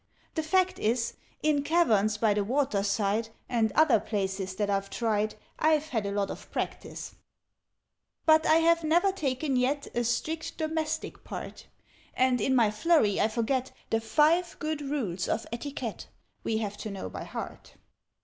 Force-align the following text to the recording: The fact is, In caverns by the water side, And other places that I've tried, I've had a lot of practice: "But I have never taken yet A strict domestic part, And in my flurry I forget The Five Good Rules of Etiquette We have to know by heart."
The 0.33 0.41
fact 0.41 0.79
is, 0.79 1.13
In 1.43 1.61
caverns 1.61 2.17
by 2.17 2.33
the 2.33 2.43
water 2.43 2.81
side, 2.81 3.29
And 3.47 3.71
other 3.73 3.99
places 3.99 4.55
that 4.55 4.67
I've 4.67 4.89
tried, 4.89 5.35
I've 5.59 5.89
had 5.89 6.07
a 6.07 6.11
lot 6.11 6.31
of 6.31 6.49
practice: 6.51 7.13
"But 8.25 8.47
I 8.47 8.55
have 8.55 8.83
never 8.83 9.11
taken 9.11 9.55
yet 9.55 9.87
A 9.95 10.03
strict 10.03 10.57
domestic 10.57 11.23
part, 11.23 11.67
And 12.15 12.41
in 12.41 12.55
my 12.55 12.71
flurry 12.71 13.21
I 13.21 13.27
forget 13.27 13.73
The 13.91 14.01
Five 14.01 14.57
Good 14.57 14.81
Rules 14.81 15.27
of 15.27 15.45
Etiquette 15.53 16.07
We 16.43 16.57
have 16.57 16.77
to 16.77 16.89
know 16.89 17.07
by 17.07 17.25
heart." 17.25 17.75